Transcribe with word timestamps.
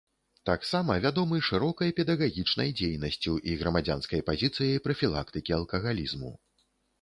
Таксама 0.49 0.93
вядомы 1.03 1.41
шырокай 1.47 1.93
педагагічнай 1.99 2.71
дзейнасцю 2.79 3.35
і 3.51 3.59
грамадзянскай 3.61 4.25
пазіцыяй 4.31 4.83
прафілактыкі 4.89 5.57
алкагалізму. 5.61 6.33